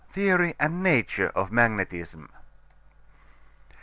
THEORY 0.13 0.55
AND 0.59 0.81
NATURE 0.81 1.27
OF 1.35 1.51
MAGNETISM. 1.51 2.29